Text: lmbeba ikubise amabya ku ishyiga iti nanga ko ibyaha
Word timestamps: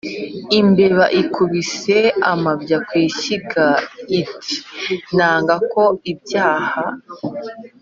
lmbeba 0.63 1.05
ikubise 1.21 1.97
amabya 2.31 2.77
ku 2.87 2.93
ishyiga 3.07 3.65
iti 4.19 4.55
nanga 5.15 5.55
ko 5.71 5.83
ibyaha 6.11 6.81